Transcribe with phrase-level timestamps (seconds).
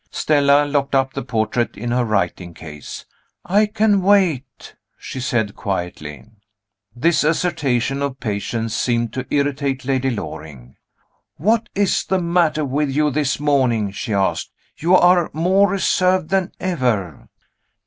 [0.09, 3.05] Stella locked up the portrait in her writing case.
[3.45, 6.23] "I can wait," she said quietly.
[6.95, 10.75] This assertion of patience seemed to irritate Lady Loring
[11.37, 14.51] "What is the matter with you this morning?" she asked.
[14.75, 17.29] "You are more reserved than ever."